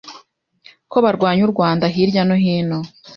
[0.91, 2.79] ko barwanya u Rwanda hirya no hino,